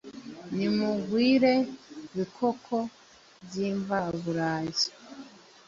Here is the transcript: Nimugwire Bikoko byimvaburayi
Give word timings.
Nimugwire 0.55 1.53
Bikoko 2.15 2.75
byimvaburayi 3.45 4.85